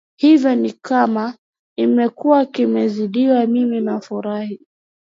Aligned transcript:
hivyo 0.17 0.55
ni 0.55 0.71
kama 0.73 1.37
imekuwa 1.77 2.47
imezinduliwa 2.57 3.45
mimi 3.47 3.81
nafurahi 3.81 4.61